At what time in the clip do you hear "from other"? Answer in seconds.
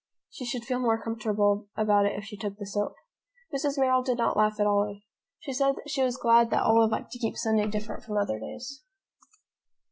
8.03-8.39